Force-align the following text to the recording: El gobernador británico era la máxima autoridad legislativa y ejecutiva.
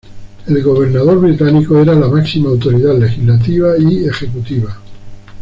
El 0.47 0.63
gobernador 0.63 1.19
británico 1.21 1.77
era 1.77 1.93
la 1.93 2.07
máxima 2.07 2.49
autoridad 2.49 2.97
legislativa 2.97 3.75
y 3.77 4.07
ejecutiva. 4.07 4.75